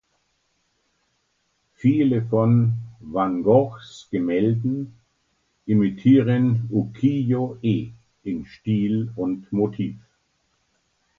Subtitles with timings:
[1.75, 4.95] Viele von van Goghs Gemälden
[5.67, 7.91] imitieren Ukiyo-e
[8.23, 9.99] in Stil und Motiv.